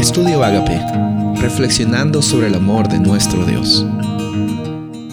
[0.00, 0.80] Estudio Agape,
[1.42, 3.84] reflexionando sobre el amor de nuestro Dios.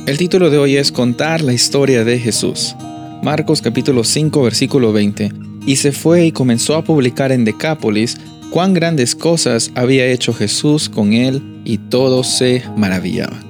[0.05, 2.73] El título de hoy es Contar la historia de Jesús.
[3.21, 5.33] Marcos capítulo 5 versículo 20.
[5.65, 8.17] Y se fue y comenzó a publicar en Decápolis
[8.49, 13.43] cuán grandes cosas había hecho Jesús con él y todos se maravillaban.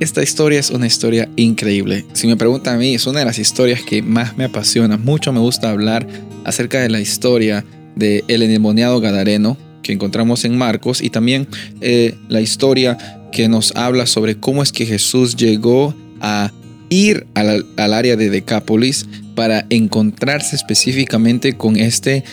[0.00, 2.06] Esta historia es una historia increíble.
[2.14, 4.96] Si me preguntan a mí, es una de las historias que más me apasiona.
[4.96, 6.06] Mucho me gusta hablar
[6.44, 7.62] acerca de la historia
[7.94, 11.48] del el endemoniado Gadareno que encontramos en Marcos y también
[11.80, 12.98] eh, la historia
[13.32, 16.52] que nos habla sobre cómo es que Jesús llegó a
[16.88, 22.24] ir al, al área de Decápolis para encontrarse específicamente con este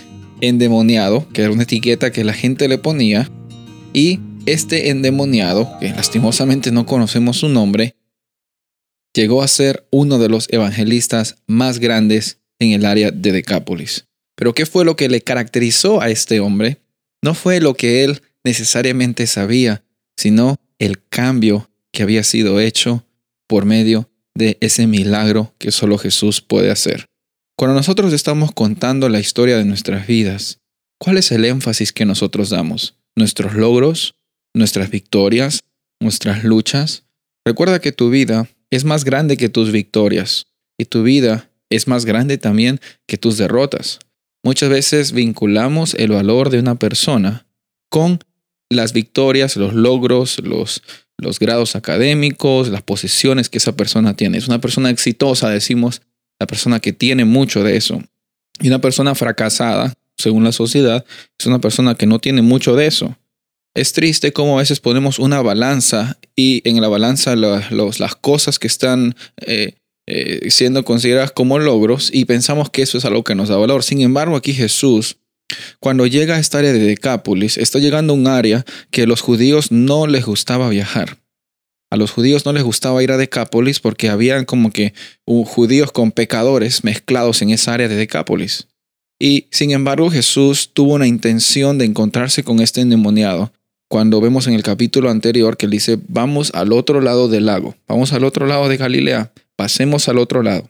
[0.42, 3.30] endemoniado, que era una etiqueta que la gente le ponía,
[3.94, 7.96] y este endemoniado, que lastimosamente no conocemos su nombre,
[9.14, 14.08] llegó a ser uno de los evangelistas más grandes en el área de Decápolis.
[14.36, 16.83] Pero ¿qué fue lo que le caracterizó a este hombre?
[17.24, 19.84] No fue lo que él necesariamente sabía,
[20.18, 23.06] sino el cambio que había sido hecho
[23.48, 27.06] por medio de ese milagro que solo Jesús puede hacer.
[27.58, 30.60] Cuando nosotros estamos contando la historia de nuestras vidas,
[31.00, 32.96] ¿cuál es el énfasis que nosotros damos?
[33.16, 34.16] ¿Nuestros logros?
[34.54, 35.62] nuestras victorias,
[36.00, 37.06] nuestras luchas.
[37.46, 42.06] Recuerda que tu vida es más grande que tus victorias y tu vida es más
[42.06, 44.00] grande también que tus derrotas.
[44.44, 47.48] Muchas veces vinculamos el valor de una persona
[47.90, 48.20] con
[48.70, 50.84] las victorias, los logros, los,
[51.18, 54.38] los grados académicos, las posesiones que esa persona tiene.
[54.38, 56.02] Es una persona exitosa, decimos,
[56.40, 58.02] la persona que tiene mucho de eso.
[58.60, 61.06] Y una persona fracasada, según la sociedad,
[61.40, 63.18] es una persona que no tiene mucho de eso.
[63.76, 68.68] Es triste cómo a veces ponemos una balanza y en la balanza las cosas que
[68.68, 69.76] están eh,
[70.06, 73.84] eh, siendo consideradas como logros y pensamos que eso es algo que nos da valor.
[73.84, 75.18] Sin embargo, aquí Jesús,
[75.80, 79.22] cuando llega a esta área de Decápolis, está llegando a un área que a los
[79.22, 81.18] judíos no les gustaba viajar.
[81.90, 84.94] A los judíos no les gustaba ir a Decápolis porque habían como que
[85.26, 88.68] judíos con pecadores mezclados en esa área de Decápolis.
[89.20, 93.54] Y sin embargo Jesús tuvo una intención de encontrarse con este endemoniado
[93.94, 97.76] cuando vemos en el capítulo anterior que él dice, vamos al otro lado del lago,
[97.88, 100.70] vamos al otro lado de Galilea, pasemos al otro lado.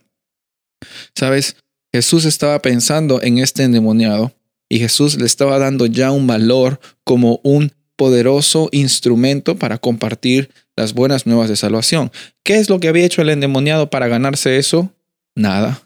[1.14, 1.56] Sabes,
[1.92, 4.32] Jesús estaba pensando en este endemoniado
[4.68, 10.94] y Jesús le estaba dando ya un valor como un poderoso instrumento para compartir las
[10.94, 12.10] buenas nuevas de salvación.
[12.42, 14.92] ¿Qué es lo que había hecho el endemoniado para ganarse eso?
[15.36, 15.82] Nada.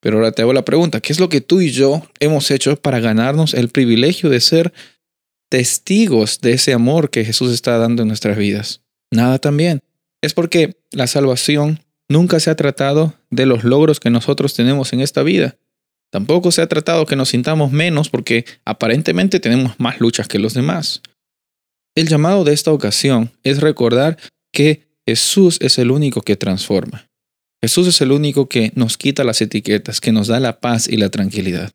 [0.00, 2.74] Pero ahora te hago la pregunta, ¿qué es lo que tú y yo hemos hecho
[2.74, 4.72] para ganarnos el privilegio de ser
[5.52, 8.80] testigos de ese amor que Jesús está dando en nuestras vidas.
[9.10, 9.82] Nada también.
[10.22, 11.80] Es porque la salvación
[12.12, 15.56] nunca se ha tratado de los logros que nosotros tenemos en esta vida.
[16.10, 20.54] Tampoco se ha tratado que nos sintamos menos porque aparentemente tenemos más luchas que los
[20.54, 21.02] demás.
[21.94, 24.18] El llamado de esta ocasión es recordar
[24.52, 27.08] que Jesús es el único que transforma.
[27.60, 30.96] Jesús es el único que nos quita las etiquetas, que nos da la paz y
[30.96, 31.70] la tranquilidad.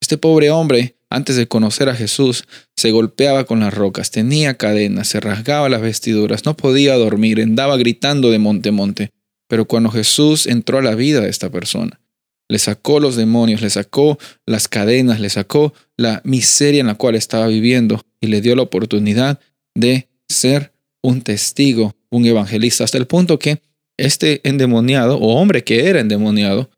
[0.00, 2.44] Este pobre hombre antes de conocer a Jesús,
[2.76, 7.76] se golpeaba con las rocas, tenía cadenas, se rasgaba las vestiduras, no podía dormir, andaba
[7.76, 9.10] gritando de monte monte.
[9.54, 12.00] Pero cuando Jesús entró a la vida de esta persona,
[12.48, 17.14] le sacó los demonios, le sacó las cadenas, le sacó la miseria en la cual
[17.14, 19.38] estaba viviendo y le dio la oportunidad
[19.76, 20.72] de ser
[21.04, 23.62] un testigo, un evangelista, hasta el punto que
[23.96, 26.68] este endemoniado, o hombre que era endemoniado,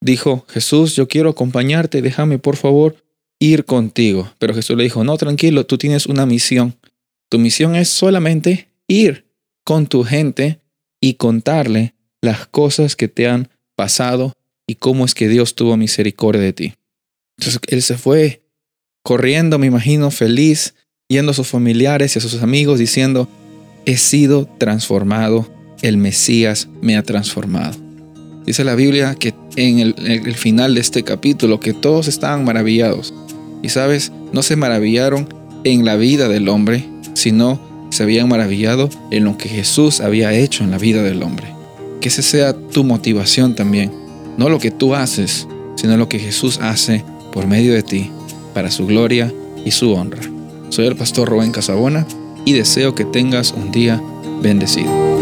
[0.00, 2.96] dijo, Jesús, yo quiero acompañarte, déjame por favor
[3.38, 4.32] ir contigo.
[4.38, 6.74] Pero Jesús le dijo, no, tranquilo, tú tienes una misión.
[7.28, 9.26] Tu misión es solamente ir
[9.62, 10.62] con tu gente
[11.02, 11.92] y contarle
[12.22, 14.32] las cosas que te han pasado
[14.66, 16.74] y cómo es que Dios tuvo misericordia de ti.
[17.38, 18.42] Entonces él se fue
[19.02, 20.74] corriendo, me imagino, feliz,
[21.08, 23.28] yendo a sus familiares y a sus amigos diciendo,
[23.86, 25.48] he sido transformado,
[25.82, 27.76] el Mesías me ha transformado.
[28.44, 33.14] Dice la Biblia que en el, el final de este capítulo que todos estaban maravillados
[33.62, 35.28] y sabes, no se maravillaron
[35.64, 36.84] en la vida del hombre,
[37.14, 37.60] sino
[37.90, 41.57] se habían maravillado en lo que Jesús había hecho en la vida del hombre.
[42.00, 43.92] Que ese sea tu motivación también.
[44.36, 48.10] No lo que tú haces, sino lo que Jesús hace por medio de ti,
[48.54, 49.32] para su gloria
[49.64, 50.22] y su honra.
[50.70, 52.06] Soy el pastor Rubén Casabona
[52.44, 54.02] y deseo que tengas un día
[54.42, 55.17] bendecido.